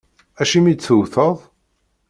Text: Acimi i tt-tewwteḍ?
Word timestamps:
Acimi 0.41 0.69
i 0.71 0.73
tt-tewwteḍ? 0.75 1.37